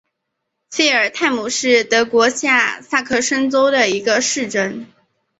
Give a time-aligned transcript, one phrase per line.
[0.71, 4.87] 费尔泰姆是德国下萨克森州的一个市镇。